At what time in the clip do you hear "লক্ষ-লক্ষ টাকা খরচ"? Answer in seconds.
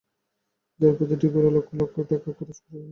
1.55-2.57